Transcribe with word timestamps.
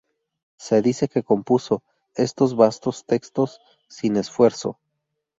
Se 0.57 0.81
dice 0.81 1.07
que 1.07 1.21
compuso 1.21 1.83
estos 2.15 2.55
vastos 2.55 3.05
textos 3.05 3.61
sin 3.87 4.15
esfuerzo. 4.15 4.79